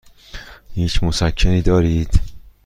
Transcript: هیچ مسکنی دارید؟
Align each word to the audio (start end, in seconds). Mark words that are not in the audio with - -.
هیچ 0.75 1.03
مسکنی 1.03 1.61
دارید؟ 1.61 2.19